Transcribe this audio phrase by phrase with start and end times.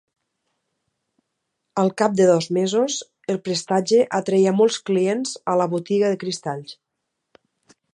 [1.81, 2.97] Al cap de dos mesos,
[3.35, 6.79] el prestatge atreia molts clients a la botiga de cristalls.